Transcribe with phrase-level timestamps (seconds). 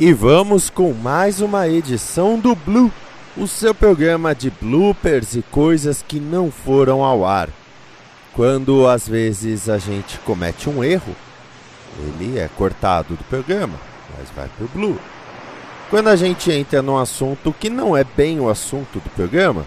[0.00, 2.92] E vamos com mais uma edição do Blue,
[3.36, 7.48] o seu programa de bloopers e coisas que não foram ao ar.
[8.32, 11.16] Quando às vezes a gente comete um erro,
[11.98, 13.74] ele é cortado do programa,
[14.16, 14.96] mas vai pro Blue.
[15.90, 19.66] Quando a gente entra num assunto que não é bem o assunto do programa,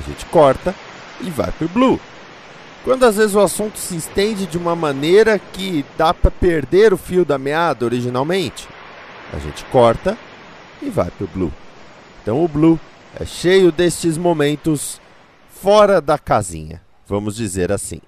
[0.00, 0.74] a gente corta
[1.20, 2.00] e vai pro Blue.
[2.84, 6.96] Quando às vezes o assunto se estende de uma maneira que dá para perder o
[6.96, 8.66] fio da meada originalmente,
[9.32, 10.16] a gente corta
[10.80, 11.52] e vai pro Blue.
[12.22, 12.78] Então o Blue
[13.18, 15.00] é cheio destes momentos
[15.48, 18.00] fora da casinha, vamos dizer assim.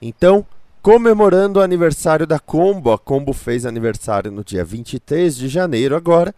[0.00, 0.46] Então,
[0.80, 6.34] comemorando o aniversário da Combo, a Combo fez aniversário no dia 23 de janeiro agora,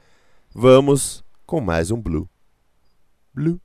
[0.54, 2.28] vamos com mais um Blue.
[3.34, 3.60] Blue.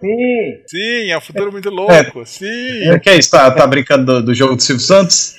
[0.00, 0.58] Sim.
[0.66, 2.24] Sim, é um futuro muito louco.
[2.24, 2.90] Sim.
[2.90, 3.30] O que é isso?
[3.30, 5.34] Tá, tá brincando do, do jogo do Silvio Santos?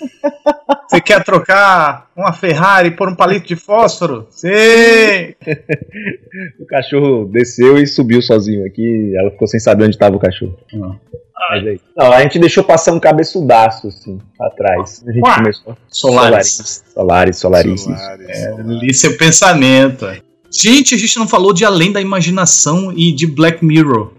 [0.90, 4.28] Você quer trocar uma Ferrari por um palito de fósforo?
[4.30, 4.50] Sim!
[6.60, 9.14] o cachorro desceu e subiu sozinho aqui.
[9.18, 10.58] Ela ficou sem saber onde estava o cachorro.
[11.50, 11.80] Mas aí.
[11.96, 15.04] Não, a gente deixou passar um cabeçudaço assim atrás.
[15.08, 15.78] A gente Uá, começou.
[15.88, 16.84] Solaris.
[16.94, 17.82] Solaris, Solaris.
[17.82, 17.84] isso.
[17.84, 18.30] Solaris.
[18.30, 20.06] É, li seu pensamento.
[20.52, 24.12] Gente, a gente não falou de Além da Imaginação e de Black Mirror.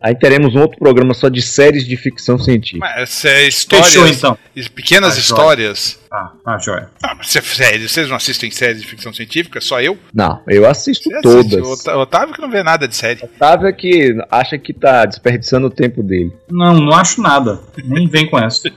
[0.00, 2.78] Aí teremos um outro programa só de séries de ficção científica.
[2.96, 4.38] Mas é histórias, Fechou então.
[4.74, 5.98] pequenas Ah, histórias.
[6.18, 6.88] Ah, ah, joia.
[7.02, 9.60] Ah, mas você, sério, vocês não assistem séries de ficção científica?
[9.60, 9.98] Só eu?
[10.14, 11.50] Não, eu assisto Você assiste.
[11.58, 11.86] todas.
[11.86, 13.22] O Otávio que não vê nada de série.
[13.22, 16.32] Otávio é que acha que tá desperdiçando o tempo dele.
[16.50, 17.60] Não, não acho nada.
[17.84, 18.70] Nem vem com essa.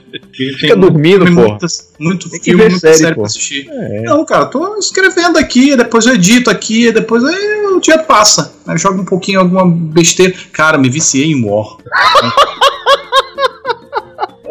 [0.58, 1.30] Fica dormindo, pô.
[1.32, 3.20] muitas- muito Tem que filme, ver muita série, série pô.
[3.22, 3.68] pra assistir.
[3.70, 4.02] É.
[4.02, 8.54] Não, cara, tô escrevendo aqui, depois eu edito aqui, depois aí o dia passa.
[8.66, 10.34] Aí jogo um pouquinho alguma besteira.
[10.52, 11.76] Cara, me viciei em War.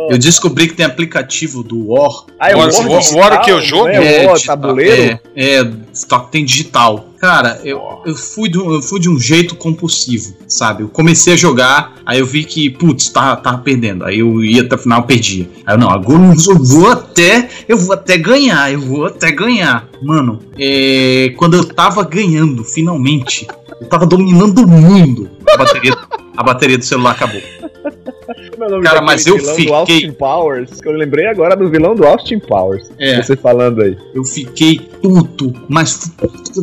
[0.09, 2.25] Eu descobri que tem aplicativo do War.
[2.39, 3.83] Ah, é War- War War- digital, War o que, o jogo?
[3.87, 4.57] não É, War, digital.
[4.57, 5.19] tabuleiro?
[5.35, 7.05] É, é, só que tem digital.
[7.19, 10.83] Cara, eu, eu, fui de um, eu fui de um jeito compulsivo, sabe?
[10.83, 14.05] Eu comecei a jogar, aí eu vi que, putz, tava, tava perdendo.
[14.05, 15.49] Aí eu ia até o final, perdia.
[15.65, 19.87] Aí eu, não, agora eu vou até, eu vou até ganhar, eu vou até ganhar.
[20.01, 23.45] Mano, é, quando eu tava ganhando, finalmente,
[23.81, 25.93] eu tava dominando o mundo, a bateria,
[26.37, 27.41] a bateria do celular acabou.
[28.35, 31.95] Cara, daquele mas eu vilão fiquei- Do Austin Powers, que eu lembrei agora do vilão
[31.95, 32.89] do Austin Powers.
[32.99, 33.21] É.
[33.21, 33.97] Você falando aí.
[34.13, 36.11] Eu fiquei puto, mas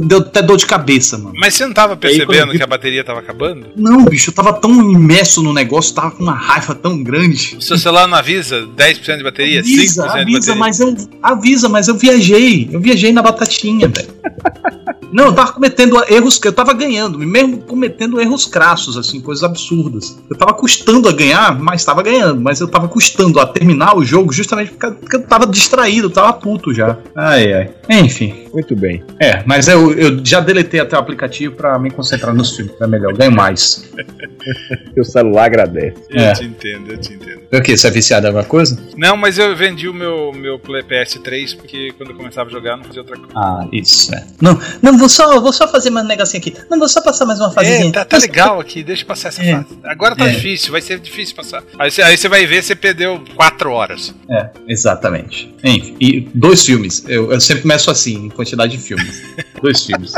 [0.06, 1.32] deu até dor de cabeça, mano.
[1.38, 3.66] Mas você não tava aí, percebendo vi- que a bateria tava acabando?
[3.76, 7.56] Não, bicho, eu tava tão imerso no negócio, tava com uma raiva tão grande.
[7.58, 9.62] O seu celular não avisa 10% de bateria?
[9.62, 10.54] 5% Avisa, de avisa, bateria?
[10.56, 10.96] mas eu.
[11.22, 12.68] Avisa, mas eu viajei.
[12.72, 14.08] Eu viajei na batatinha, velho.
[15.12, 19.44] Não, eu tava cometendo erros que eu tava ganhando, mesmo cometendo erros crassos, assim, coisas
[19.44, 20.18] absurdas.
[20.28, 22.40] Eu tava custando a ganhar, mas tava ganhando.
[22.40, 26.32] Mas eu tava custando a terminar o jogo justamente porque eu tava distraído, eu tava
[26.32, 26.96] puto já.
[27.14, 27.70] Ai, ai.
[27.88, 28.46] Enfim.
[28.52, 29.02] Muito bem.
[29.20, 32.86] É, mas eu, eu já deletei até o aplicativo pra me concentrar nos filmes, é
[32.86, 33.84] melhor, eu ganho mais.
[34.94, 35.96] Seu celular agradece.
[36.10, 36.32] Eu É.
[36.32, 37.36] te entendo, eu te entendo.
[37.52, 37.76] O que?
[37.76, 38.78] Você é viciado em alguma coisa?
[38.96, 42.72] Não, mas eu vendi o meu, meu Play- PS3 porque quando eu começava a jogar
[42.72, 43.32] eu não fazia outra coisa.
[43.36, 44.24] Ah, isso, é.
[44.40, 46.54] Não, não, vou só, vou só fazer mais um negocinho aqui.
[46.70, 47.88] Não, vou só passar mais uma fasezinha.
[47.88, 49.54] É, tá, tá legal aqui, deixa eu passar essa É.
[49.56, 49.66] fase.
[49.84, 50.30] Agora tá É.
[50.32, 51.45] difícil, vai ser difícil passar.
[51.78, 54.14] Aí você, aí você vai ver, você perdeu 4 horas.
[54.30, 55.52] É, exatamente.
[55.62, 57.04] Enfim, e dois filmes.
[57.08, 59.22] Eu, eu sempre começo assim, em quantidade de filmes.
[59.60, 60.12] dois filmes.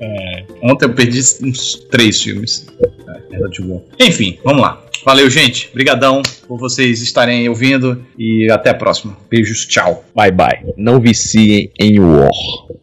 [0.00, 2.66] É, ontem eu perdi uns três filmes.
[2.80, 3.84] É, era de bom.
[3.98, 4.84] Enfim, vamos lá.
[5.04, 5.68] Valeu, gente.
[5.70, 9.16] Obrigadão por vocês estarem ouvindo e até a próxima.
[9.28, 10.02] Beijos, tchau.
[10.14, 10.72] Bye bye.
[10.78, 12.30] Não viciem em War.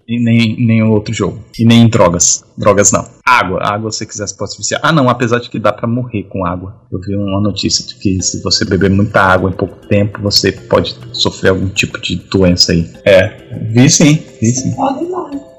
[0.07, 1.43] E nem em nenhum outro jogo.
[1.57, 2.43] E nem em drogas.
[2.55, 3.20] Drogas não.
[3.31, 3.59] Água.
[3.63, 4.81] Água, se você quiser, você pode se viciar.
[4.83, 5.09] Ah, não.
[5.09, 6.75] Apesar de que dá pra morrer com água.
[6.91, 10.51] Eu vi uma notícia de que se você beber muita água em pouco tempo, você
[10.51, 12.91] pode sofrer algum tipo de doença aí.
[13.05, 13.29] É.
[13.73, 14.21] Vi sim.
[14.41, 14.75] Vi sim.
[14.75, 15.50] Não,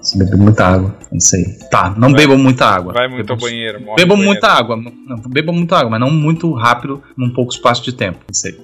[0.00, 0.96] você bebe muita água.
[1.12, 1.58] É isso aí.
[1.70, 2.92] Tá, não Vai- bebam muita água.
[2.92, 3.80] Vai muito ao banheiro.
[3.80, 4.64] morre Bebam no muita banheiro.
[4.72, 4.76] água.
[5.06, 8.20] Não, bebam muita água, mas não muito rápido, num pouco espaço de tempo.
[8.30, 8.56] Isso aí.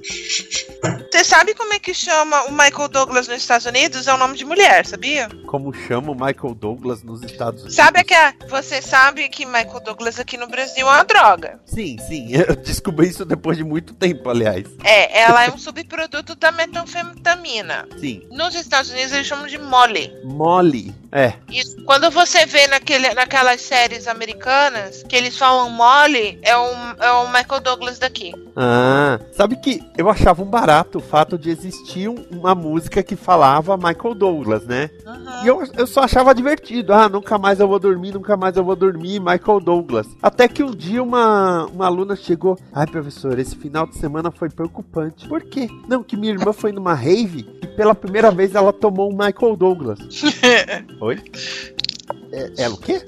[1.11, 4.07] Você sabe como é que chama o Michael Douglas nos Estados Unidos?
[4.07, 5.29] É o nome de mulher, sabia?
[5.47, 7.75] Como chama o Michael Douglas nos Estados Unidos?
[7.77, 11.59] Sabe que a, você sabe que Michael Douglas aqui no Brasil é uma droga.
[11.67, 12.29] Sim, sim.
[12.49, 14.65] Eu descobri isso depois de muito tempo, aliás.
[14.85, 17.87] É, ela é um subproduto da metanfetamina.
[17.99, 18.23] Sim.
[18.31, 20.13] Nos Estados Unidos eles chamam de Molly.
[20.79, 20.95] City.
[21.11, 21.35] É.
[21.51, 21.77] Isso.
[21.85, 26.67] Quando você vê naquele, naquelas séries americanas que eles falam Molly, é o,
[27.01, 28.33] é o Michael Douglas daqui.
[28.55, 33.17] Ah, sabe que eu achava um barato o fato de existir um- uma música que
[33.17, 34.91] falava Michael Douglas, né?
[35.07, 35.45] Uhum.
[35.45, 36.93] E eu, eu só achava divertido.
[36.93, 40.07] Ah, nunca mais eu vou dormir, nunca mais eu vou dormir, Michael Douglas.
[40.23, 42.59] Até que um dia uma, uma aluna chegou.
[42.73, 45.27] Ai, professor, esse final de semana foi preocupante.
[45.29, 45.69] Por quê?
[45.89, 49.57] Não, que minha irmã foi numa rave e pela primeira vez ela tomou um Michael
[49.57, 49.99] Douglas.
[51.01, 51.17] Oi?
[52.33, 53.01] É, ela o quê?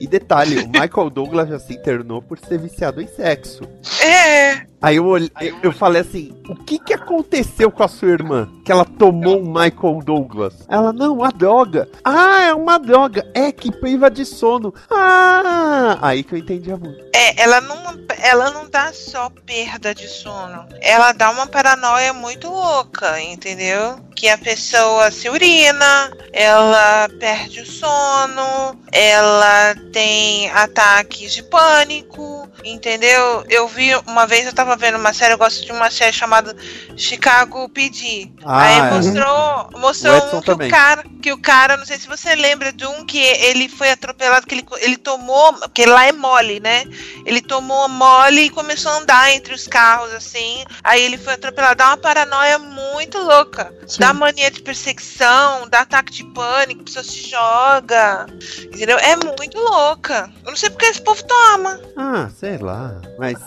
[0.00, 3.62] E detalhe, o Michael Douglas já se internou por ser viciado em sexo.
[4.04, 8.10] É, Aí eu, olhei- eu, eu falei assim: o que que aconteceu com a sua
[8.10, 8.48] irmã?
[8.64, 10.54] Que ela tomou um Michael Douglas?
[10.68, 11.88] Ela, não, uma droga.
[12.04, 13.28] Ah, é uma droga.
[13.34, 14.72] É que priva de sono.
[14.88, 15.98] Ah!
[16.00, 17.04] Aí que eu entendi a música.
[17.12, 17.76] é, ela não,
[18.22, 20.64] ela não dá só perda de sono.
[20.80, 23.96] Ela dá uma paranoia muito louca, entendeu?
[24.14, 33.44] Que a pessoa se urina, ela perde o sono, ela tem ataques de pânico, entendeu?
[33.48, 36.54] Eu vi uma vez, eu tava vendo uma série, eu gosto de uma série chamada
[36.96, 38.30] Chicago PD.
[38.44, 38.90] Ah, Aí é.
[38.90, 40.68] mostrou, O mostrou um que também.
[40.68, 43.90] o cara, que o cara, não sei se você lembra de um que ele foi
[43.90, 46.84] atropelado, que ele, ele tomou, porque lá é mole, né?
[47.24, 50.64] Ele tomou mole e começou a andar entre os carros, assim.
[50.82, 51.76] Aí ele foi atropelado.
[51.76, 53.72] Dá uma paranoia muito louca.
[53.98, 58.26] Dá mania de perseguição, dá ataque de pânico, a pessoa se joga.
[58.64, 58.98] Entendeu?
[58.98, 60.30] É muito louca.
[60.44, 61.80] Eu não sei porque esse povo toma.
[61.96, 63.00] Ah, sei lá.
[63.18, 63.36] Mas.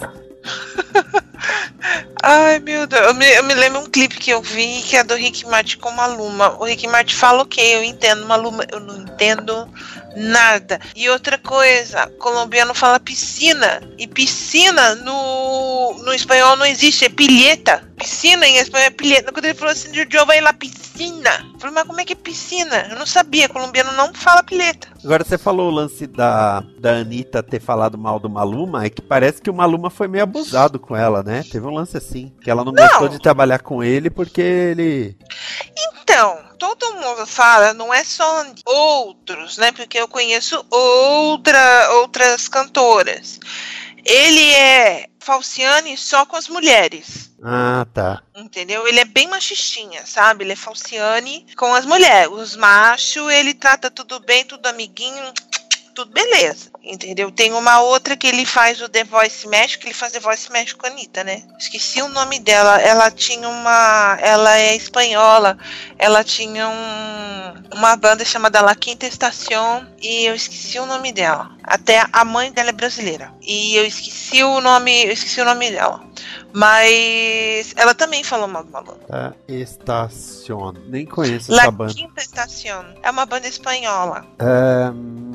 [2.21, 3.07] Ai, meu Deus.
[3.07, 5.79] Eu me, eu me lembro um clipe que eu vi que é do Rick Martin
[5.79, 6.55] com Maluma.
[6.59, 7.61] O Rick Martin fala o quê?
[7.61, 8.63] Eu entendo Maluma.
[8.71, 9.67] Eu não entendo
[10.15, 10.79] nada.
[10.95, 13.81] E outra coisa, colombiano fala piscina.
[13.97, 17.83] E piscina no, no espanhol não existe, é pilheta.
[17.97, 19.31] Piscina em espanhol é pilheta.
[19.31, 21.29] Quando ele falou assim, eu vai lá piscina.
[21.53, 22.87] Eu falei, mas como é que é piscina?
[22.89, 24.87] Eu não sabia, colombiano não fala pilheta.
[25.03, 29.01] Agora você falou o lance da, da Anitta ter falado mal do Maluma, é que
[29.01, 31.43] parece que o Maluma foi meio abusado com ela, né?
[31.49, 32.87] Teve um lance assim, que ela não, Não.
[32.87, 35.17] gostou de trabalhar com ele porque ele.
[35.93, 39.71] Então, todo mundo fala, não é só outros, né?
[39.71, 43.39] Porque eu conheço outra, outras cantoras.
[44.05, 47.31] Ele é falciane só com as mulheres.
[47.43, 48.21] Ah, tá.
[48.35, 48.87] Entendeu?
[48.87, 50.43] Ele é bem machistinha, sabe?
[50.43, 52.31] Ele é falciane com as mulheres.
[52.31, 55.33] Os machos, ele trata tudo bem, tudo amiguinho,
[55.91, 56.71] tudo beleza.
[56.83, 57.31] Entendeu?
[57.31, 60.79] Tem uma outra que ele faz o The Voice México, ele faz The Voice México
[60.79, 61.43] com a Anitta, né?
[61.59, 62.81] Esqueci o nome dela.
[62.81, 64.17] Ela tinha uma.
[64.19, 65.57] Ela é espanhola.
[65.99, 71.51] Ela tinha um, uma banda chamada La Quinta Estación e eu esqueci o nome dela.
[71.63, 73.31] Até a mãe dela é brasileira.
[73.41, 75.05] E eu esqueci o nome.
[75.05, 76.01] Eu esqueci o nome dela.
[76.53, 78.99] Mas ela também falou mal do Maluma.
[79.07, 79.33] Tá.
[79.47, 80.73] Estacion.
[80.87, 81.93] Nem conheço La essa banda.
[81.93, 84.25] Quinta Estación é uma banda espanhola.
[84.39, 85.31] Ahn,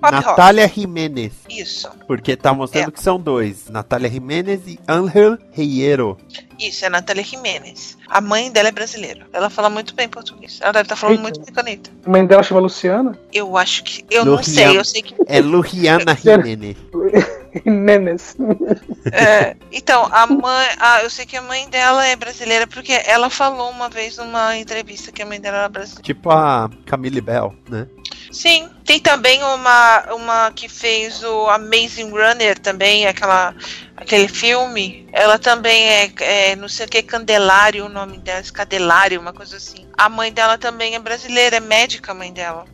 [0.00, 1.32] Pop Natália Jiménez.
[1.48, 1.88] Isso.
[2.06, 2.90] Porque tá mostrando É.
[2.92, 3.68] que são dois.
[3.68, 6.16] Natália Jiménez e Ángel Riero.
[6.58, 7.97] Isso, é Natália Jiménez.
[8.08, 9.26] A mãe dela é brasileira.
[9.32, 10.58] Ela fala muito bem português.
[10.62, 11.22] Ela deve estar falando Eita.
[11.22, 11.90] muito bem caneta.
[12.06, 13.18] A mãe dela chama Luciana?
[13.32, 14.04] Eu acho que.
[14.10, 15.14] Eu não sei, eu sei que.
[15.26, 16.76] É Luciana Jiménez.
[17.64, 18.36] Nenes.
[19.12, 20.66] É, então, a mãe.
[20.78, 24.56] a- eu sei que a mãe dela é brasileira, porque ela falou uma vez numa
[24.56, 26.02] entrevista que a mãe dela era brasileira.
[26.02, 27.86] Tipo a Camille Bell, né?
[28.30, 28.68] Sim.
[28.84, 33.54] Tem também uma, uma que fez o Amazing Runner também, aquela,
[33.96, 35.08] aquele filme.
[35.12, 39.56] Ela também é, é não sei o que, Candelário, o nome dela, Escadelário, uma coisa
[39.56, 39.86] assim.
[39.96, 42.64] A mãe dela também é brasileira, é médica a mãe dela.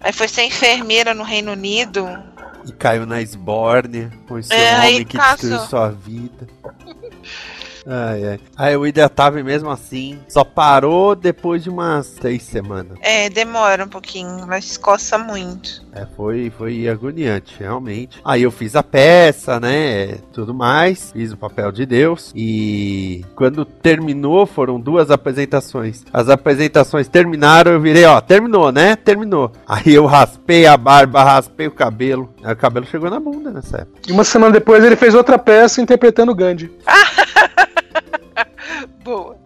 [0.00, 2.06] Aí foi ser enfermeira no Reino Unido.
[2.64, 5.36] E caiu na Sborne, com esse É, homem que caçou.
[5.48, 6.46] destruiu sua vida.
[7.88, 8.40] Ai, ai.
[8.56, 12.98] Aí o Ida tava mesmo assim, só parou depois de umas três semanas.
[13.00, 15.82] É, demora um pouquinho, mas coça muito.
[15.94, 18.20] É, foi, foi agoniante, realmente.
[18.22, 20.18] Aí eu fiz a peça, né?
[20.32, 21.12] Tudo mais.
[21.12, 22.30] Fiz o papel de Deus.
[22.36, 26.04] E quando terminou, foram duas apresentações.
[26.12, 28.96] As apresentações terminaram, eu virei, ó, terminou, né?
[28.96, 29.50] Terminou.
[29.66, 32.32] Aí eu raspei a barba, raspei o cabelo.
[32.44, 34.00] Aí o cabelo chegou na bunda nessa época.
[34.06, 36.70] E uma semana depois ele fez outra peça interpretando Gandhi.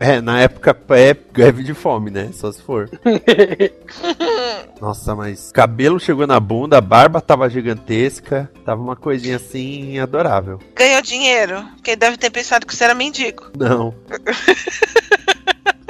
[0.02, 2.30] É, na época é greve de fome, né?
[2.32, 2.90] Só se for.
[4.80, 10.59] Nossa, mas cabelo chegou na bunda, a barba tava gigantesca, tava uma coisinha assim adorável.
[10.75, 11.64] Ganhou dinheiro?
[11.76, 13.52] Porque deve ter pensado que você era mendigo.
[13.56, 13.94] Não.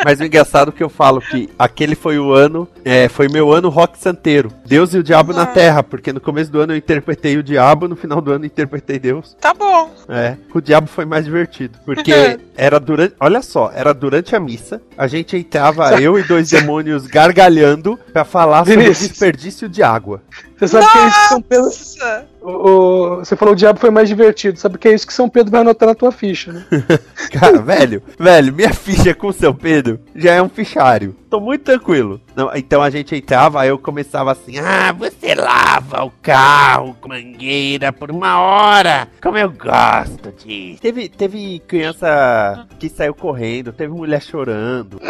[0.05, 3.53] Mas o engraçado é que eu falo que aquele foi o ano, é, foi meu
[3.53, 4.53] ano rock santeiro.
[4.67, 5.47] Deus e o diabo na Ah.
[5.47, 8.47] terra, porque no começo do ano eu interpretei o diabo, no final do ano eu
[8.47, 9.37] interpretei Deus.
[9.41, 9.91] Tá bom.
[10.09, 12.13] É, o diabo foi mais divertido, porque
[12.57, 17.07] era durante, olha só, era durante a missa, a gente entrava eu e dois demônios
[17.07, 19.09] gargalhando pra falar sobre o Vinícius.
[19.11, 20.23] desperdício de água.
[20.59, 21.71] Você sabe que isso que São Pedro.
[22.43, 24.59] O- o- você falou o diabo foi mais divertido.
[24.59, 26.65] Sabe que é isso que São Pedro vai anotar na tua ficha, né?
[27.33, 31.15] Cara, velho, velho, minha ficha com o seu Pedro já é um fichário.
[31.31, 32.21] Tô muito tranquilo.
[32.37, 37.09] Não, então a gente entrava, aí eu começava assim: Ah, você lava o carro com
[37.09, 39.09] mangueira por uma hora.
[39.23, 40.81] Como eu gosto disso.
[40.83, 45.01] Teve, teve criança que saiu correndo, teve mulher chorando.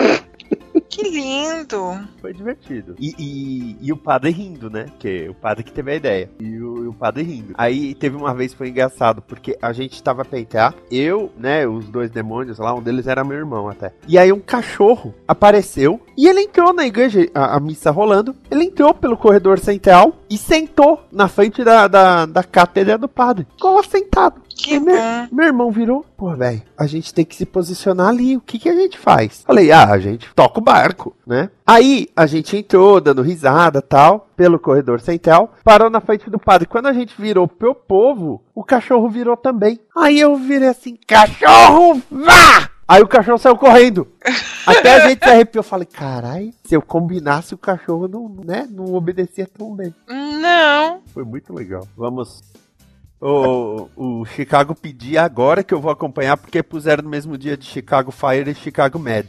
[0.93, 2.07] Que lindo!
[2.21, 2.95] Foi divertido.
[2.99, 4.85] E, e, e o padre rindo, né?
[4.99, 6.31] Que o padre que teve a ideia.
[6.39, 7.55] E o, e o padre rindo.
[7.57, 11.89] Aí teve uma vez foi engraçado, porque a gente tava pra entrar, eu, né, os
[11.89, 13.95] dois demônios lá, um deles era meu irmão até.
[14.07, 18.37] E aí um cachorro apareceu e ele entrou na igreja, a, a missa rolando.
[18.51, 23.47] Ele entrou pelo corredor central e sentou na frente da, da, da cátedra do padre.
[23.57, 24.43] Ficou lá sentado.
[24.63, 24.97] Que meu,
[25.31, 28.37] meu irmão virou, pô, velho, a gente tem que se posicionar ali.
[28.37, 29.43] O que que a gente faz?
[29.47, 31.51] Falei, ah, a gente toca o barco, né?
[31.67, 36.69] Aí a gente entrou, dando risada tal, pelo corredor central, parou na frente do padre.
[36.69, 39.81] Quando a gente virou pro povo, o cachorro virou também.
[39.97, 42.71] Aí eu virei assim, cachorro, vá!
[42.87, 44.07] Aí o cachorro saiu correndo.
[44.67, 45.61] Até a gente se arrepiou.
[45.61, 49.95] Eu falei, carai, se eu combinasse, o cachorro não, né, não obedecia tão bem.
[50.07, 51.01] Não.
[51.07, 51.89] Foi muito legal.
[51.97, 52.43] Vamos.
[53.25, 57.65] O, o Chicago pedir agora que eu vou acompanhar, porque puseram no mesmo dia de
[57.65, 59.29] Chicago Fire e Chicago Med.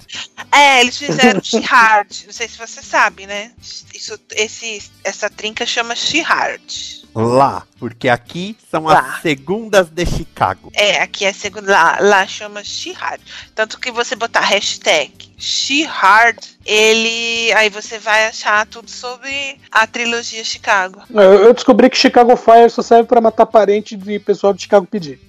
[0.52, 2.10] É, eles fizeram She-Hard.
[2.26, 3.52] Não sei se você sabe, né?
[3.94, 7.04] Isso, esse, essa trinca chama She-Hard.
[7.14, 9.00] Lá, porque aqui são Lá.
[9.00, 10.72] as segundas de Chicago.
[10.74, 11.72] É, aqui é a segunda.
[11.72, 13.22] Lá, lá chama She-Hard.
[13.54, 17.52] Tanto que você botar hashtag She-Hard, ele.
[17.52, 21.02] Aí você vai achar tudo sobre a trilogia Chicago.
[21.14, 25.20] Eu, descobri que Chicago Fire só serve pra matar parente de pessoal de Chicago pedir.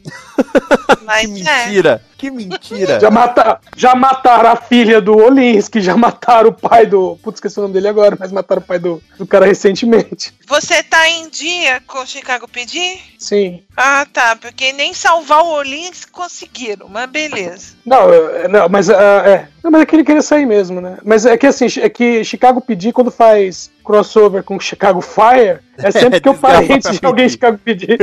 [1.02, 2.00] Mas Que é.
[2.24, 2.98] Que mentira!
[2.98, 7.18] Já, mata, já mataram a filha do Olinsky, já mataram o pai do.
[7.22, 10.32] Putz, esqueci o nome dele agora, mas mataram o pai do, do cara recentemente.
[10.46, 12.96] Você tá em dia com Chicago PD?
[13.18, 13.62] Sim.
[13.76, 14.36] Ah, tá.
[14.36, 17.74] Porque nem salvar o Olins conseguiram, mas beleza.
[17.84, 19.48] Não, é- não mas ah, é.
[19.62, 20.96] Não, mas é que ele queria sair mesmo, né?
[21.04, 25.90] Mas é que assim, é que Chicago pedir quando faz crossover com Chicago Fire, é
[25.90, 27.28] sempre que o parente de alguém.
[27.28, 27.98] Chicago pedir.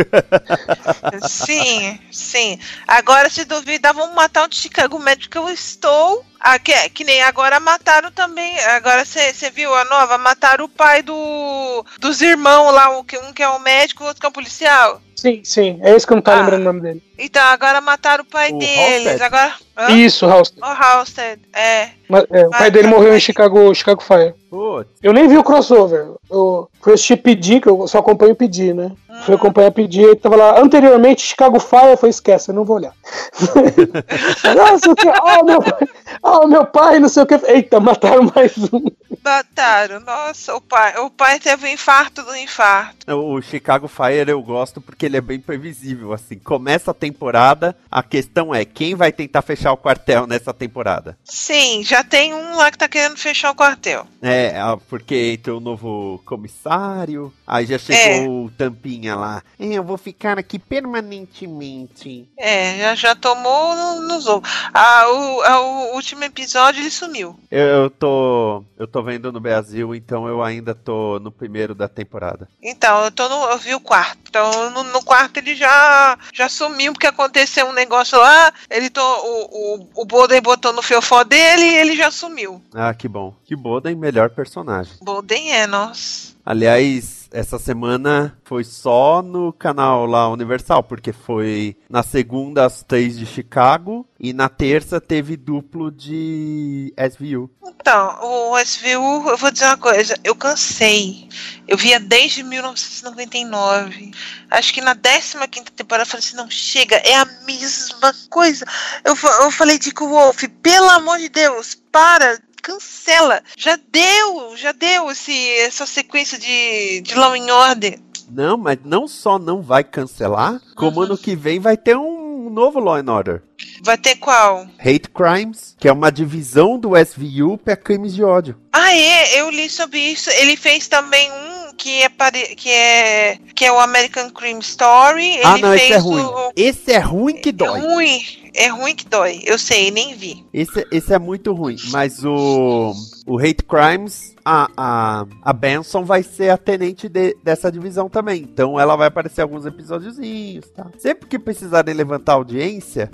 [1.28, 2.60] Sim, sim.
[2.88, 5.00] Agora, se duvidar, vamos matar um de Chicago
[5.38, 6.24] eu estou.
[6.40, 8.58] Ah, que, é- que nem agora mataram também.
[8.62, 10.18] Agora você viu a nova?
[10.18, 14.08] Mataram o pai do dos irmãos lá, o que- um que é um médico, o
[14.08, 15.02] outro que é um policial.
[15.22, 15.80] Sim, sim.
[15.84, 16.38] É esse que eu não tá Ah.
[16.42, 17.04] lembrando o nome dele.
[17.20, 19.06] Então, agora mataram o pai O deles.
[19.06, 19.22] Halstead?
[19.24, 19.54] Agora.
[19.78, 19.92] Hã?
[19.92, 20.62] Isso, Halstead.
[20.62, 21.90] O Halstead, é.
[22.10, 24.34] Mas, é, o pai Mas- dele morreu em mas- Chicago, Chicago Fire.
[24.50, 26.08] Putz, Eu nem vi o crossover.
[26.30, 28.92] Eu fui assistir Pedir, que eu só acompanho Pedir, né?
[29.26, 30.60] Fui acompanhar Pedir e tava lá.
[30.60, 32.94] Anteriormente, Chicago Fire, foi esquece, eu não vou olhar.
[34.56, 35.08] Nossa, o que?
[35.08, 35.88] Ah, meu pai.
[36.24, 37.36] Ah, meu pai, não sei o que.
[37.46, 38.86] Eita, mataram mais um.
[39.24, 40.00] Mataram.
[40.00, 43.06] Nossa, o pai, o pai teve um infarto do infarto.
[43.16, 46.38] o Chicago Fire eu gosto porque ele é bem previsível, assim.
[46.40, 51.18] Começa a temporada, a questão é quem vai tentar fechar o quartel nessa temporada.
[51.24, 54.06] Sim, já tem um lá que tá querendo fechar o quartel.
[54.22, 54.54] É,
[54.90, 59.44] porque entrou o novo comissário, aí já chegou o Tampinha lá.
[59.60, 62.30] É, eu vou ficar aqui permanentemente.
[62.38, 64.50] É, já, já tomou no- nos ovos.
[64.74, 67.38] Ah, o, o último episódio ele sumiu.
[67.50, 68.64] Eu, eu tô.
[68.78, 72.48] Eu tô vendo no Brasil, então eu ainda tô no primeiro da temporada.
[72.62, 73.52] Então, eu tô no.
[73.52, 74.20] Eu vi o quarto.
[74.30, 78.54] Então, no, no quarto ele já, já sumiu, porque aconteceu um negócio lá.
[78.70, 82.62] Ele to, o, o, o Boden botou no fiofó dele e ele já sumiu.
[82.74, 83.36] Ah, que bom.
[83.44, 84.94] Que Boden, melhor personagem.
[85.02, 86.32] Boden é, nossa.
[86.46, 93.18] Aliás, essa semana foi só no canal lá Universal, porque foi na segunda às três
[93.18, 97.50] de Chicago e na terça teve duplo de SVU.
[97.64, 101.28] Então, o SVU, eu vou dizer uma coisa, eu cansei.
[101.68, 104.12] Eu via desde 1999.
[104.50, 108.66] Acho que na 15 temporada eu falei assim: não, chega, é a mesma coisa.
[109.04, 113.42] Eu, eu falei, Dick Wolf, pelo amor de Deus, para, cancela.
[113.58, 118.00] Já deu, já deu esse, essa sequência de, de Law and Order.
[118.30, 122.80] Não, mas não só não vai cancelar, como ano que vem vai ter um novo
[122.80, 123.42] Law and Order.
[123.84, 124.68] Vai ter qual?
[124.80, 128.58] Hate Crimes, que é uma divisão do SVU para crimes de ódio.
[128.72, 130.30] Ah, é, eu li sobre isso.
[130.30, 135.26] Ele fez também um que é, pare- que é, que é o American Crime Story.
[135.36, 136.24] Ele ah, não, fez esse é ruim.
[136.24, 136.52] O...
[136.56, 137.80] Esse é ruim que É dói.
[137.82, 138.22] ruim,
[138.54, 139.42] é ruim que dói.
[139.46, 140.46] Eu sei, nem vi.
[140.54, 141.76] Esse, esse é muito ruim.
[141.92, 142.94] Mas o,
[143.28, 148.42] o Hate Crimes, a, a, a Benson vai ser a tenente de- dessa divisão também.
[148.42, 150.88] Então ela vai aparecer alguns episódiozinhos, tá?
[150.98, 153.10] Sempre que precisarem levantar audiência,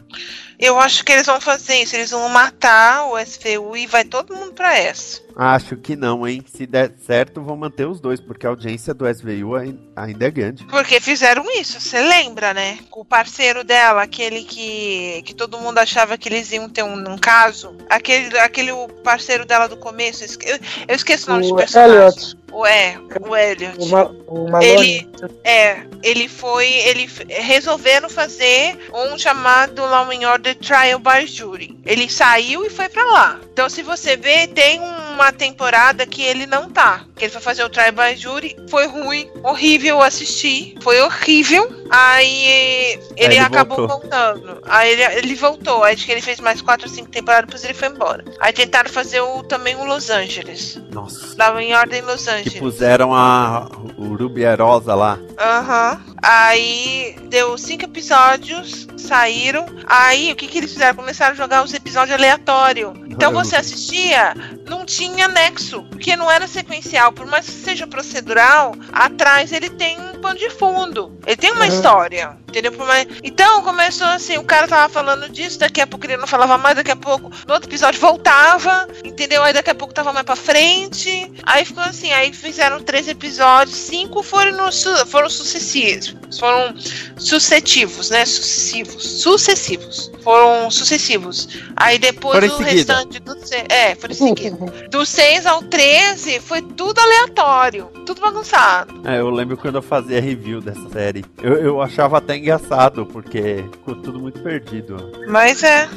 [0.60, 1.96] Eu acho que eles vão fazer isso.
[1.96, 5.22] Eles vão matar o SVU e vai todo mundo pra essa.
[5.36, 6.44] acho que não, hein?
[6.48, 10.32] Se der certo, vão manter os dois, porque a audiência do SVU ai- ainda é
[10.32, 10.63] grande.
[10.65, 12.79] Porque fizeram isso, você lembra, né?
[12.91, 17.17] O parceiro dela, aquele que, que todo mundo achava que eles iam ter um, um
[17.17, 17.75] caso.
[17.89, 18.72] Aquele, aquele
[19.03, 20.24] parceiro dela do começo.
[20.24, 20.57] eu
[20.88, 21.98] Eu, esqueci o nome de O personagem.
[21.98, 23.77] Elliot, O, é, o Elliot.
[23.80, 24.66] o, Ma o Malone.
[24.66, 25.10] Ele,
[25.44, 31.77] é, ele foi, ele resolveram fazer um chamado Law and Order Trial by Jury.
[31.86, 33.39] Ele saiu e foi pra lá.
[33.51, 37.06] Então, se você ver, tem uma temporada que ele não tá.
[37.16, 41.68] Que ele foi fazer o Trial by Jury, foi ruim, horrível assistir, foi horrível.
[41.89, 44.00] Aí ele, ele acabou voltou.
[44.00, 44.62] voltando.
[44.66, 45.84] Aí ele, ele voltou.
[45.84, 48.24] Aí acho que ele fez mais quatro ou cinco temporadas, depois ele foi embora.
[48.39, 50.80] Aí tentaram fazer o, também o Los Angeles.
[50.92, 51.36] Nossa.
[51.38, 52.06] Law and Order em
[52.44, 55.17] Los Que puseram a o Rubierosa lá.
[55.39, 56.01] Aham.
[56.22, 59.65] Aí deu cinco episódios, saíram.
[59.86, 60.96] Aí o que, que eles fizeram?
[60.96, 62.94] Começaram a jogar os episódios aleatórios.
[63.10, 64.34] Então você assistia,
[64.67, 67.12] não tinha nexo, porque não era sequencial.
[67.12, 71.17] Por mais que seja procedural, atrás ele tem um pano de fundo.
[71.25, 71.67] Ele tem uma Uhum.
[71.74, 72.38] história.
[72.47, 72.71] Entendeu?
[72.71, 76.25] Por mais- Então começou assim, o cara tava falando disso, daqui a pouco ele não
[76.25, 79.43] falava mais, daqui a pouco no outro episódio voltava, entendeu?
[79.43, 81.31] Aí daqui a pouco tava mais pra frente.
[81.43, 86.15] Aí ficou assim, aí fizeram três episódios, cinco foram, no su- foram sucessivos.
[86.39, 86.74] Foram
[87.17, 88.25] sucessivos, né?
[88.25, 89.21] Sucessivos.
[89.21, 90.12] Sucessivos.
[90.24, 91.47] Foram sucessivos.
[91.75, 92.93] Aí depois o seguida.
[92.95, 93.38] restante do
[93.69, 94.57] É, foram em seguida.
[94.89, 97.89] Do 6 ao 13 foi tudo aleatório.
[98.05, 99.01] Tudo bagunçado.
[99.05, 101.23] É, eu lembro quando eu fazia review dessa série.
[101.41, 105.11] Eu, eu achava até engraçado, porque ficou tudo muito perdido.
[105.27, 105.87] Mas é.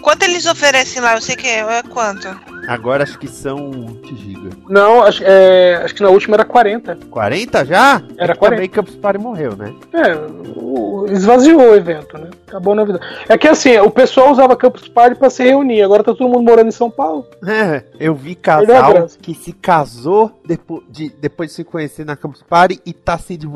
[0.00, 1.14] Quanto eles oferecem lá?
[1.16, 2.28] Eu sei que é, é quanto?
[2.68, 4.50] Agora acho que são 20 GB.
[4.68, 6.96] Não, acho, é, acho que na última era 40.
[7.10, 8.02] 40 já?
[8.18, 8.68] Era É que a 40.
[8.68, 9.72] Campus Party morreu, né?
[9.92, 10.14] É,
[10.58, 12.30] o- esvaziou o evento, né?
[12.48, 13.04] Acabou a novidade.
[13.28, 16.42] É que assim, o pessoal usava Campus Party pra se reunir, agora tá todo mundo
[16.42, 17.26] morando em São Paulo.
[17.46, 22.16] É, eu vi a casal que se casou depo de, depois de se conhecer na
[22.16, 23.55] Campus Party e tá se divorciando.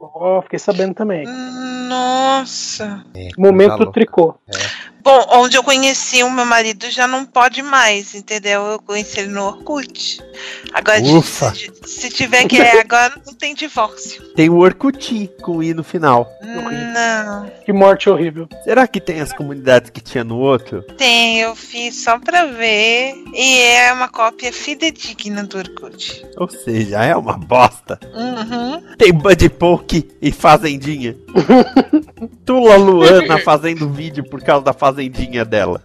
[0.00, 1.24] Ó, fiquei sabendo também.
[1.88, 3.04] Nossa.
[3.14, 3.92] É, Momento coisa louca.
[5.02, 8.62] Bom, onde eu conheci o meu marido já não pode mais, entendeu?
[8.62, 10.20] Eu conheci ele no Orkut.
[10.72, 11.54] Agora, Ufa.
[11.54, 14.22] se, se tiver que é agora, não tem divórcio.
[14.34, 16.30] Tem o Orkut com i no final.
[16.42, 17.50] Não.
[17.64, 18.48] Que morte horrível.
[18.64, 20.82] Será que tem as comunidades que tinha no outro?
[20.96, 23.14] Tem, eu fiz só pra ver.
[23.34, 26.24] E é uma cópia fidedigna do Orkut.
[26.36, 27.98] Ou seja, é uma bosta.
[28.14, 28.82] Uhum.
[28.96, 31.16] Tem Buddy Poke e Fazendinha.
[32.44, 34.89] Tula Luana fazendo vídeo por causa da fazendinha
[35.48, 35.82] dela.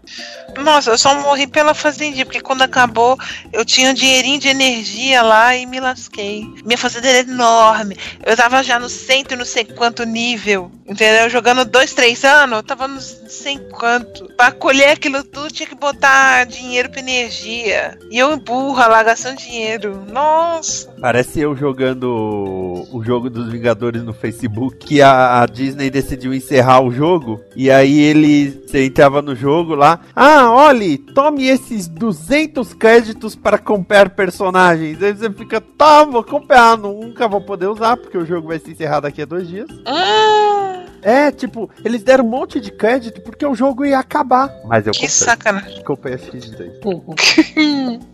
[0.57, 3.17] Nossa, eu só morri pela fazendinha, porque quando acabou,
[3.51, 6.45] eu tinha um dinheirinho de energia lá e me lasquei.
[6.63, 7.97] Minha fazenda era enorme.
[8.25, 10.71] Eu tava já no cento e não sei quanto nível.
[10.87, 11.29] Entendeu?
[11.29, 14.25] Jogando dois, três anos, eu tava no sei quanto.
[14.37, 17.97] Pra colher aquilo tudo, tinha que botar dinheiro pra energia.
[18.09, 20.05] E eu burra lá, gastando dinheiro.
[20.11, 20.89] Nossa.
[21.01, 26.81] Parece eu jogando o jogo dos Vingadores no Facebook, que a, a Disney decidiu encerrar
[26.81, 28.63] o jogo, e aí ele,
[28.95, 35.03] entrava no jogo lá, ah, olhe, tome esses 200 créditos para comprar personagens.
[35.03, 38.71] Aí você fica, tá, vou comprar, nunca vou poder usar, porque o jogo vai se
[38.71, 39.69] encerrar daqui a dois dias.
[39.69, 44.51] Hum, É, tipo, eles deram um monte de crédito porque o jogo ia acabar.
[44.65, 45.83] Mas eu que comprei, sacanagem.
[45.83, 46.71] comprei a X2.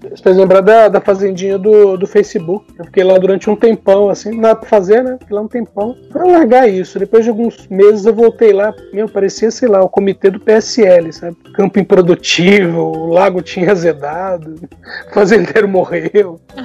[0.01, 2.65] Você fez lembrar da, da fazendinha do, do Facebook.
[2.77, 5.17] Eu fiquei lá durante um tempão, assim, nada pra fazer, né?
[5.21, 5.95] Fiquei lá um tempão.
[6.12, 6.99] Pra largar isso.
[6.99, 8.73] Depois de alguns meses eu voltei lá.
[8.91, 11.38] Meu, parecia, sei lá, o comitê do PSL, sabe?
[11.54, 14.56] Campo improdutivo, o lago tinha azedado,
[15.10, 16.41] o fazendeiro morreu.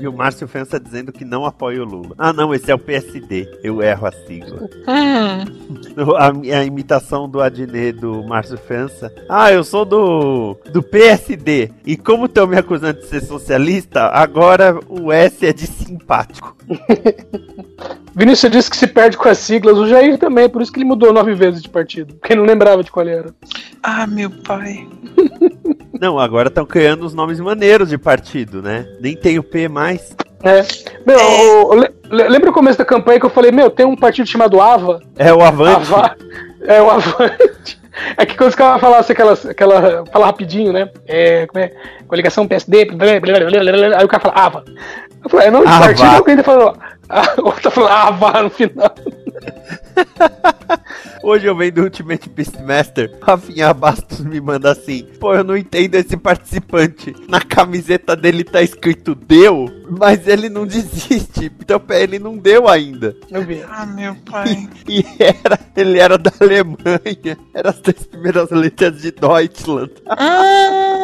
[0.00, 2.14] E o Márcio Fença dizendo que não apoia o Lula.
[2.16, 3.58] Ah, não, esse é o PSD.
[3.62, 4.68] Eu erro a sigla.
[6.16, 9.12] A, a imitação do Adnet do Márcio Fença.
[9.28, 11.70] Ah, eu sou do, do PSD.
[11.84, 16.56] E como estão me acusando de ser socialista, agora o S é de simpático.
[18.14, 20.88] Vinícius disse que se perde com as siglas, o Jair também, por isso que ele
[20.88, 22.14] mudou nove vezes de partido.
[22.14, 23.34] Porque não lembrava de qual era.
[23.82, 24.86] Ah, meu pai.
[26.00, 28.86] Não, agora estão criando os nomes maneiros de partido, né?
[29.00, 30.14] Nem tem o P mais.
[30.42, 30.62] É.
[31.04, 31.18] Meu,
[31.84, 32.28] É.
[32.28, 35.00] lembra o começo da campanha que eu falei, meu, tem um partido chamado AVA?
[35.16, 35.92] É o Avante.
[35.92, 36.16] Ava-
[36.62, 37.78] É o Avante.
[38.16, 40.04] É que quando os caras falassem aquela, aquela.
[40.12, 40.88] Fala rapidinho, né?
[41.06, 41.72] É, como é?
[42.06, 44.64] Coligação PSD, blá, blá, blá, blá, blá, aí o cara fala Ava.
[45.24, 45.80] Eu falei, é nome de Ava.
[45.86, 46.76] partido, alguém ainda falou.
[47.08, 48.94] Ah, o outro falou Ava no final.
[51.28, 53.14] Hoje eu venho do Ultimate Beastmaster.
[53.20, 57.14] Rafinha Bastos me manda assim: Pô, eu não entendo esse participante.
[57.28, 61.52] Na camiseta dele tá escrito deu, mas ele não desiste.
[61.60, 63.14] Então ele não deu ainda.
[63.30, 63.62] Eu vi.
[63.68, 64.70] Ah, meu pai.
[64.88, 67.36] E era, ele era da Alemanha.
[67.52, 69.92] Era as três primeiras letras de Deutschland.
[70.06, 70.97] Ah,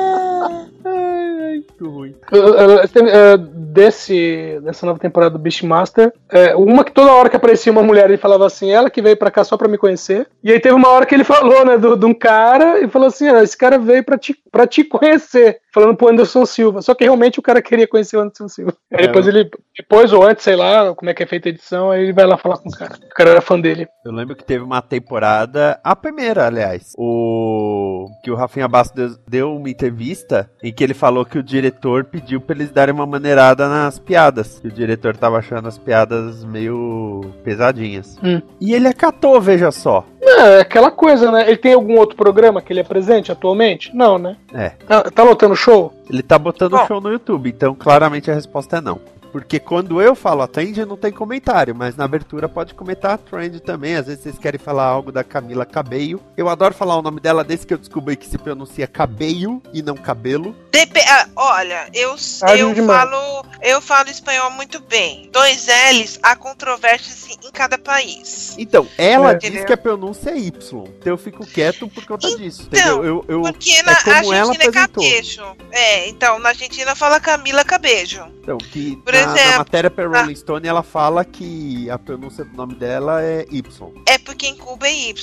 [1.77, 2.15] Que ruim.
[2.33, 7.83] Uh, desse, dessa nova temporada do Beastmaster, é, uma que toda hora que aparecia uma
[7.83, 10.29] mulher ele falava assim, ela que veio pra cá só pra me conhecer.
[10.43, 13.29] E aí teve uma hora que ele falou, né, de um cara e falou assim:
[13.29, 15.59] ah, esse cara veio pra te, pra te conhecer.
[15.73, 16.81] Falando pro Anderson Silva.
[16.83, 18.75] Só que realmente o cara queria conhecer o Anderson Silva.
[18.93, 21.51] Aí É, depois ele, depois ou antes, sei lá, como é que é feita a
[21.51, 22.95] edição, aí ele vai lá falar com o cara.
[22.95, 23.89] O cara era fã dele.
[24.07, 29.19] Eu lembro que teve uma temporada, a primeira, aliás, o que o Rafinha Bastos deu-
[29.29, 31.64] deu uma entrevista em que ele falou que o diretor
[32.05, 34.59] pediu pra eles darem uma maneirada nas piadas.
[34.61, 38.19] Que o diretor tava achando as piadas meio pesadinhas.
[38.23, 38.41] Hum.
[38.61, 40.05] E ele acatou, veja só.
[40.23, 41.47] É, aquela coisa, né?
[41.47, 43.95] Ele tem algum outro programa que ele é presente atualmente?
[43.95, 44.37] Não, né?
[44.53, 44.71] É.
[44.87, 45.93] Tá, tá lotando show?
[46.09, 46.87] Ele tá botando Bom.
[46.87, 48.99] show no YouTube, então claramente a resposta é não.
[49.35, 53.19] Porque quando eu falo a trend, não tem comentário, mas na abertura pode comentar a
[53.19, 53.97] trend também.
[53.97, 56.23] Às vezes vocês querem falar algo da Camila Cabello.
[56.37, 59.83] Eu adoro falar o nome dela desde que eu descobri que se pronuncia Cabello e
[59.83, 60.55] não Cabelo.
[60.71, 63.01] Depe- ah, olha, eu, Ah, eu demais.
[63.11, 65.29] falo eu falo espanhol muito bem.
[65.33, 68.55] Dois L's, há controvérsias em cada país.
[68.57, 69.35] Então, ela É.
[69.35, 70.85] diz que a pronúncia é Y.
[71.01, 72.63] Então eu fico quieto por conta disso.
[72.69, 73.05] Entendeu?
[73.05, 75.57] Eu, eu, Porque na como ela Argentina é cabejo.
[75.73, 78.25] É, então, na Argentina fala Camila Cabejo.
[78.41, 81.99] então, que Por na, na exemplo, matéria para a- Rolling Stone ela fala que a
[81.99, 83.93] pronúncia do nome dela é Y.
[84.07, 85.15] É porque em Cuba é Y.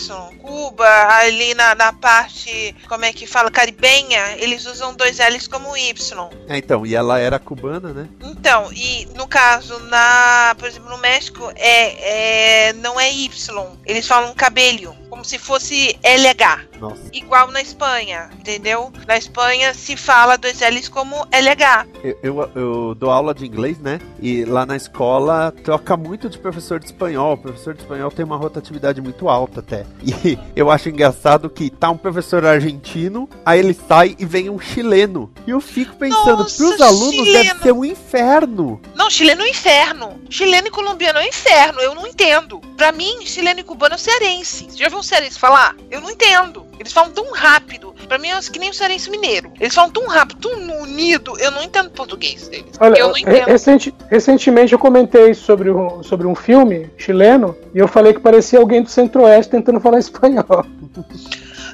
[0.42, 0.88] Cuba,
[1.18, 6.30] ali na, na parte, como é que fala, caribenha, eles usam dois L's como Y.
[6.48, 8.08] É, então, e ela era cubana, né?
[8.24, 13.66] Então, e no caso, na, por exemplo, no México, é, é não é Y.
[13.86, 16.80] Eles falam cabelho, como se fosse LH.
[16.80, 17.04] Nossa.
[17.14, 18.92] Igual na Espanha, entendeu?
[19.08, 21.86] Na Espanha se fala dois L's como LH.
[22.04, 24.00] Eu, eu, eu dou aula de inglês, né?
[24.20, 27.34] E lá na escola troca muito de professor de espanhol.
[27.34, 29.86] O professor de espanhol tem uma rotatividade muito alta até.
[30.24, 34.60] E eu acho engraçado que tá um professor argentino, aí ele sai e vem um
[34.60, 35.32] chileno.
[35.48, 37.62] E eu fico pensando, Nossa, pros alunos deve chileno.
[37.62, 38.82] ser um inferno.
[38.94, 40.22] Não, chileno é um inferno.
[40.30, 41.80] Chileno e colombiano é um inferno.
[41.80, 42.60] Eu não entendo.
[42.78, 44.68] Pra mim, chileno e cubano é cearense.
[44.76, 45.76] Já viu um cearense falar?
[45.90, 46.66] Eu não entendo.
[46.80, 47.94] Eles falam tão rápido.
[48.08, 49.52] Pra mim, é que nem o cearense mineiro.
[49.60, 51.38] Eles falam tão rápido, tão unido.
[51.40, 52.72] Eu não entendo português deles.
[52.80, 53.46] Olha, eu não entendo.
[53.48, 55.70] recente- recentemente eu comentei sobre,
[56.04, 60.66] sobre um filme chileno e eu falei que parecia alguém do Centro-Oeste tentando falar espanhol.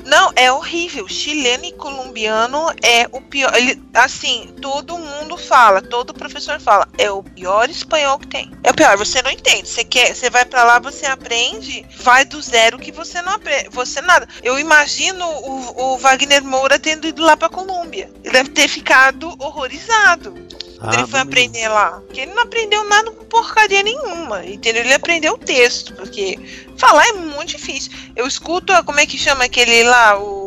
[0.08, 1.06] Não, é horrível.
[1.06, 3.54] Chileno e colombiano é o pior.
[3.54, 6.88] Ele, assim, todo mundo fala, todo professor fala.
[6.98, 8.50] É o pior espanhol que tem.
[8.63, 9.67] É o pior, você não entende.
[9.67, 13.67] Você quer, você vai pra lá, você aprende, vai do zero que você não aprende.
[13.70, 14.26] Você nada.
[14.41, 18.10] Eu imagino o, o Wagner Moura tendo ido lá pra Colômbia.
[18.24, 20.34] Ele deve ter ficado horrorizado.
[20.80, 22.02] Quando ele foi Ah, aprender lá.
[22.06, 24.46] Porque ele não aprendeu nada com porcaria nenhuma.
[24.46, 24.84] Entendeu?
[24.84, 25.94] Ele aprendeu o texto.
[25.96, 26.38] Porque
[26.78, 27.92] falar é muito difícil.
[28.16, 30.47] Eu escuto, como é que chama aquele lá, o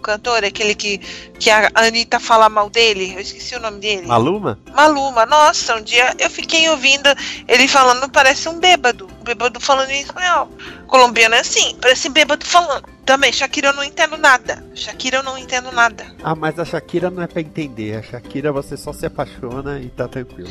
[0.00, 0.98] cantor, aquele que,
[1.38, 3.14] que a Anitta fala mal dele.
[3.14, 4.06] Eu esqueci o nome dele.
[4.06, 4.58] Maluma?
[4.74, 5.26] Maluma.
[5.26, 7.08] Nossa, um dia eu fiquei ouvindo
[7.46, 9.08] ele falando, parece um bêbado.
[9.20, 10.48] Um bêbado falando em espanhol.
[10.86, 12.84] Colombiano é assim, parece bêbado falando.
[13.04, 14.64] Também, Shakira eu não entendo nada.
[14.74, 16.06] Shakira eu não entendo nada.
[16.22, 17.96] Ah, mas a Shakira não é pra entender.
[17.96, 20.48] A Shakira você só se apaixona e tá tranquilo.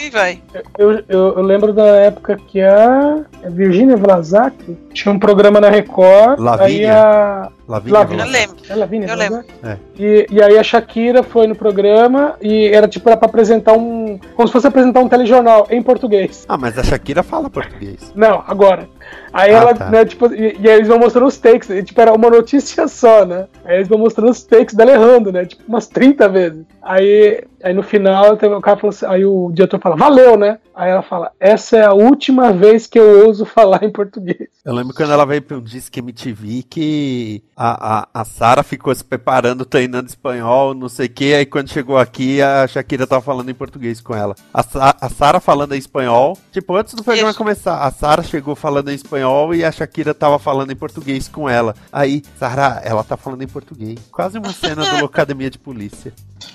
[0.00, 0.40] E vai.
[0.78, 4.54] Eu, eu, eu lembro da época que a Virginia Vlasak
[4.92, 6.38] tinha um programa na Record.
[6.38, 6.44] Aí
[6.84, 6.92] Lavínia.
[7.02, 7.48] a.
[7.68, 8.24] Lavínia Lavínia.
[8.24, 8.56] Eu lembro.
[8.68, 9.46] É Lavínia Eu Vlasak?
[9.64, 9.76] É.
[9.98, 14.18] E, e aí a Shakira foi no programa e era tipo era pra apresentar um.
[14.34, 16.44] Como se fosse apresentar um telejornal em português.
[16.48, 18.12] Ah, mas a Shakira fala português.
[18.14, 18.88] Não, agora.
[19.32, 19.90] Aí Ah, ela, tá.
[19.90, 22.86] né, tipo, e, e aí eles vão mostrando os takes, e, tipo, era uma notícia
[22.88, 23.46] só, né?
[23.64, 25.44] Aí eles vão mostrando os takes dela errando, né?
[25.44, 26.64] Tipo, umas 30 vezes.
[26.82, 30.58] Aí, aí no final, o cara falou assim, aí o diretor fala, valeu, né?
[30.76, 34.50] Aí ela fala, essa é a última vez que eu ouso falar em português.
[34.62, 38.94] Eu lembro quando ela veio pra um Disque MTV que a, a, a Sara ficou
[38.94, 43.22] se preparando, treinando espanhol, não sei o que, aí quando chegou aqui a Shakira tava
[43.22, 44.36] falando em português com ela.
[44.52, 44.60] A,
[45.00, 47.38] a Sara falando em espanhol, tipo, antes do programa Isso.
[47.38, 51.48] começar, a Sara chegou falando em espanhol e a Shakira tava falando em português com
[51.48, 51.74] ela.
[51.90, 53.98] Aí, Sara, ela tá falando em português.
[54.12, 56.12] Quase uma cena do Locademia de Polícia.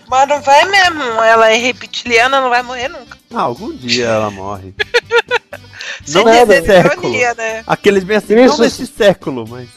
[0.08, 1.02] Mas não vai mesmo.
[1.02, 3.21] Ela é reptiliana, não vai morrer nunca.
[3.34, 4.74] Ah, algum dia ela morre.
[6.08, 6.46] Não não nada.
[6.46, 7.10] nesse século.
[7.10, 7.64] Ironia, né?
[7.68, 8.58] Aqueles bem assim, Isso.
[8.58, 9.70] não nesse século, mas.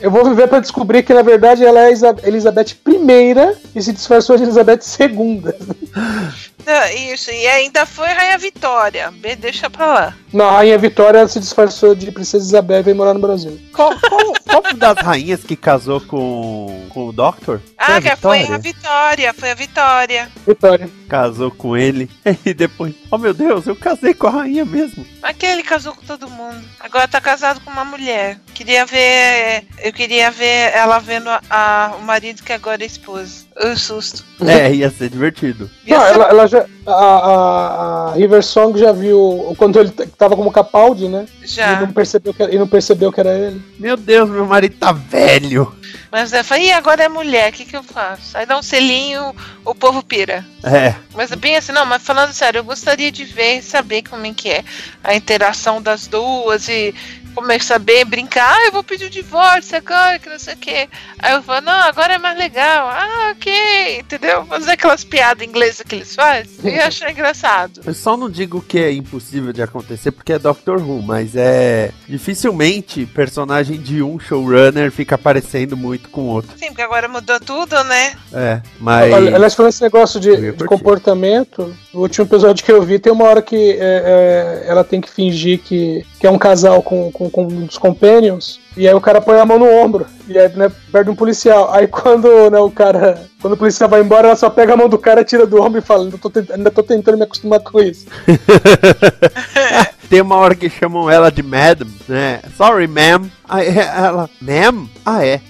[0.00, 3.92] Eu vou viver pra descobrir que, na verdade, ela é a Elizabeth I e se
[3.92, 5.42] disfarçou de Elizabeth II.
[6.64, 9.10] Não, isso, e ainda foi Rainha Vitória.
[9.10, 10.14] Bem, deixa pra lá.
[10.32, 13.60] Não, a Rainha Vitória se disfarçou de Princesa Isabel e veio morar no Brasil.
[13.74, 17.60] Qual, qual, qual das rainhas que casou com, com o Doctor?
[17.76, 18.58] Ah, a que foi a?
[18.58, 20.30] Vitória, foi a Vitória.
[20.46, 20.88] Vitória.
[21.12, 22.08] Casou com ele.
[22.46, 25.04] E depois, oh meu Deus, eu casei com a rainha mesmo.
[25.22, 26.64] Aquele casou com todo mundo.
[26.80, 28.38] Agora tá casado com uma mulher.
[28.54, 29.64] Queria ver.
[29.78, 33.44] Eu queria ver ela vendo a- a- o marido que agora é esposa.
[33.56, 34.24] Eu susto.
[34.40, 35.70] É, ia ser divertido.
[35.86, 36.64] Ia Não, ser- ela, ela já.
[36.86, 41.26] A, a, a River Song já viu quando ele tava como Capaldi, né?
[41.42, 41.78] E Já.
[41.80, 43.62] não percebeu que, e não percebeu que era ele.
[43.78, 45.72] Meu Deus, meu marido tá velho.
[46.10, 48.36] Mas ela fala, e agora é mulher, o que, que eu faço?
[48.36, 50.44] Aí dá um selinho, o povo pira.
[50.64, 54.02] É, Mas é bem assim, não, mas falando sério, eu gostaria de ver e saber
[54.02, 54.64] como é que é
[55.04, 56.94] a interação das duas e
[57.34, 60.56] como que saber brincar, ah, eu vou pedir o divórcio agora, que não sei o
[60.56, 60.88] quê.
[61.18, 62.88] Aí eu falo, não, agora é mais legal.
[62.88, 64.44] Ah, ok, entendeu?
[64.46, 67.80] Fazer aquelas piadas inglesas que eles fazem e achar engraçado.
[67.84, 71.90] eu só não digo que é impossível de acontecer porque é Doctor Who, mas é.
[72.08, 76.56] Dificilmente personagem de um showrunner fica aparecendo muito com o outro.
[76.58, 78.12] Sim, porque agora mudou tudo, né?
[78.32, 79.12] É, mas.
[79.12, 83.24] Aliás, falando esse negócio de, de comportamento, no último episódio que eu vi, tem uma
[83.24, 87.28] hora que é, é, ela tem que fingir que, que é um casal com, com,
[87.28, 90.48] com um dos companions, e aí o cara põe a mão no ombro, e aí,
[90.56, 91.70] né, perde um policial.
[91.72, 93.30] Aí quando né, o cara.
[93.40, 95.80] Quando o policial vai embora, ela só pega a mão do cara, tira do ombro
[95.80, 98.06] e fala, ainda tô, tent- ainda tô tentando me acostumar com isso.
[100.08, 102.40] Tem uma hora que chamam ela de Madam, né?
[102.56, 103.30] Sorry, ma'am.
[103.48, 104.88] Aí ela, ma'am?
[105.04, 105.40] Ah, é.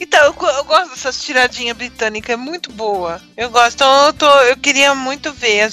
[0.00, 0.34] Então,
[0.72, 3.20] gosto dessas tiradinhas britânicas, é muito boa.
[3.36, 5.68] Eu gosto, então eu, tô, eu queria muito ver.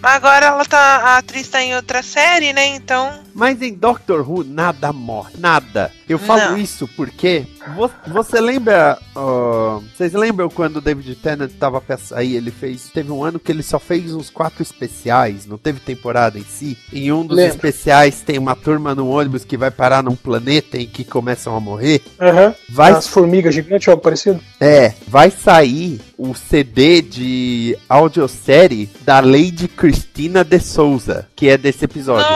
[0.00, 0.78] Mas agora ela tá.
[0.78, 2.66] A atriz tá em outra série, né?
[2.66, 3.22] Então.
[3.34, 5.90] Mas em Doctor Who nada morre, nada.
[6.08, 6.58] Eu falo Não.
[6.58, 12.50] isso porque vo- você lembra, ó, vocês lembram quando o David Tennant tava sair, ele
[12.50, 16.44] fez, teve um ano que ele só fez uns quatro especiais, não teve temporada em
[16.44, 16.76] si.
[16.92, 17.54] Em um dos Lembro.
[17.54, 21.60] especiais tem uma turma no ônibus que vai parar num planeta em que começam a
[21.60, 22.02] morrer.
[22.20, 22.54] Aham.
[22.68, 24.40] Vai As formigas gigantes, algo parecido.
[24.60, 31.84] É, vai sair o CD de audiosérie da Lady Cristina de Souza, que é desse
[31.84, 32.26] episódio.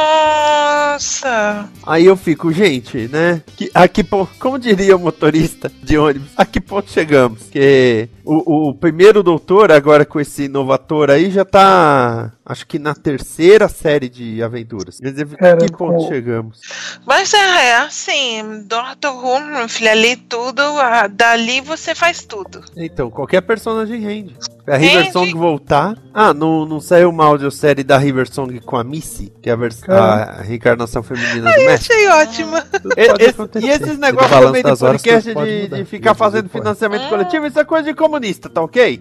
[0.97, 1.69] Nossa!
[1.87, 3.43] Aí eu fico, gente, né?
[3.55, 7.43] Que, a que ponto, como diria o motorista de ônibus, a que ponto chegamos?
[7.51, 12.79] Que o, o primeiro doutor, agora com esse novo ator aí, já tá, acho que
[12.79, 14.99] na terceira série de aventuras.
[14.99, 16.61] Quer dizer, a Cara, que ponto chegamos?
[17.07, 22.63] Mas é, é assim, Doctor Who, meu filho, ali tudo, ah, dali você faz tudo.
[22.77, 24.37] Então, qualquer personagem rende.
[24.69, 24.97] A Rende.
[24.97, 25.97] River Song voltar.
[26.13, 29.57] Ah, não, não saiu uma audiosérie da River Song com a Missy, que é a,
[29.57, 31.95] vers- a reencarnação feminina do mestre?
[31.95, 32.67] Achei ótima.
[32.97, 33.65] E- esse- acontecer.
[33.65, 35.77] e esses negócios também de das horas, podcast de, mudar.
[35.77, 39.01] de ficar fazendo financiamento coletivo, isso é coisa de comunista, tá ok?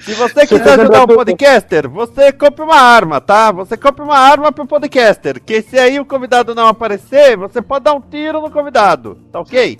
[0.00, 3.50] Se você quiser ajudar um podcaster, você compre uma arma, tá?
[3.52, 5.42] Você compre uma arma pro podcaster.
[5.42, 9.40] Que se aí o convidado não aparecer, você pode dar um tiro no convidado, tá
[9.40, 9.78] ok?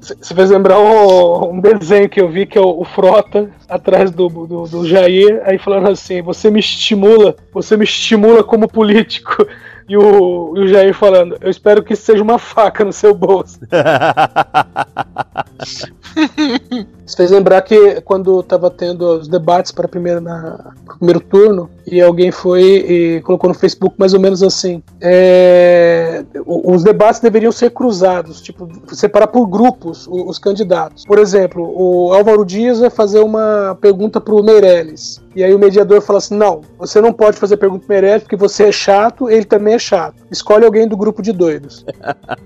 [0.00, 4.10] Você fez lembrar um, um desenho que eu vi que é o, o Frota atrás
[4.10, 9.46] do, do, do Jair, aí falando assim: Você me estimula, você me estimula como político.
[9.90, 13.12] E o, e o Jair falando: Eu espero que isso seja uma faca no seu
[13.12, 13.58] bolso.
[17.06, 21.68] Isso fez lembrar que quando tava tendo os debates para primeiro na pro primeiro turno
[21.84, 27.20] e alguém foi e colocou no Facebook mais ou menos assim: é, o- os debates
[27.20, 31.04] deveriam ser cruzados, tipo separar por grupos o- os candidatos.
[31.04, 35.20] Por exemplo, o Álvaro Dias vai fazer uma pergunta pro Meirelles.
[35.34, 38.36] E aí o mediador fala assim: não, você não pode fazer pergunta pro Meirelles porque
[38.36, 40.14] você é chato, ele também é chato.
[40.30, 41.84] Escolhe alguém do grupo de doidos.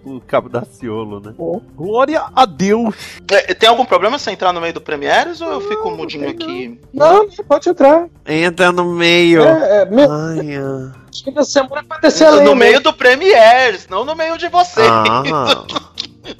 [0.05, 1.35] o cabo da Ciolo, né?
[1.37, 1.61] Bom.
[1.77, 2.95] Glória a Deus!
[3.31, 6.29] É, Tem algum problema se eu entrar no meio do Premieres ou eu fico mudinho
[6.29, 6.81] aqui?
[6.93, 8.07] Não, pode entrar.
[8.27, 9.43] Entra no meio.
[9.43, 10.93] É, é, meu, Ai, ah.
[11.13, 14.87] Chega a semana pra descer No meio do Premieres, não no meio de vocês.
[14.89, 15.65] Ah.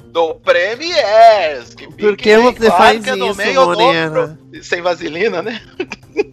[0.07, 1.75] Do Premieres.
[1.75, 4.39] Que Por que você faz que é no isso, meio do Morena?
[4.51, 5.61] pro- Sem vaselina, né?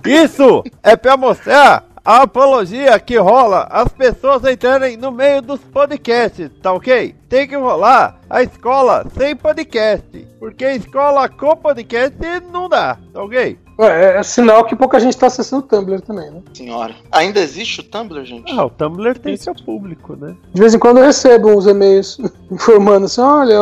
[0.07, 6.51] Isso é pra mostrar a apologia que rola as pessoas entrarem no meio dos podcasts,
[6.61, 7.15] tá ok?
[7.29, 12.19] Tem que rolar a escola sem podcast, porque escola com podcast
[12.51, 13.59] não dá, tá ok?
[13.79, 16.41] É, é sinal que pouca gente tá acessando o Tumblr também, né?
[16.53, 16.95] Senhora.
[17.11, 18.53] Ainda existe o Tumblr, gente?
[18.53, 20.37] Ah, o Tumblr tem seu público, né?
[20.53, 22.19] De vez em quando eu recebo uns e-mails
[22.51, 23.61] informando assim, olha,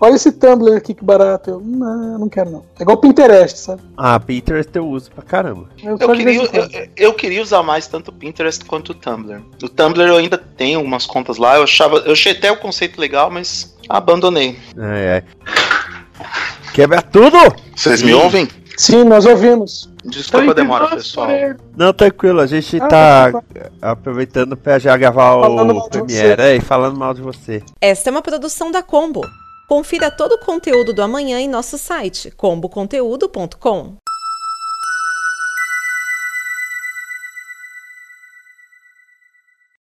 [0.00, 1.50] olha esse Tumblr aqui que barato.
[1.50, 2.64] Eu, não, eu não quero não.
[2.78, 3.82] É igual o Pinterest, sabe?
[3.96, 5.68] Ah, Pinterest eu uso pra caramba.
[5.82, 9.42] Eu vez queria, eu, eu queria usar mais tanto o Pinterest quanto o Tumblr.
[9.62, 11.98] O Tumblr eu ainda tenho umas contas lá, eu achava.
[11.98, 14.58] Eu achei até o conceito legal, mas abandonei.
[14.76, 15.48] É, é.
[16.72, 17.36] Quebra tudo!
[17.74, 18.48] Vocês me ouvem?
[18.78, 19.90] Sim, nós ouvimos.
[20.04, 21.28] Desculpa a demora, pessoal.
[21.76, 23.42] Não, tranquilo, a gente Ah, tá tá
[23.82, 27.60] aproveitando pra já gravar o Premiere é, e falando mal de você.
[27.80, 29.22] Esta é uma produção da Combo.
[29.68, 33.96] Confira todo o conteúdo do amanhã em nosso site comboconteúdo.com.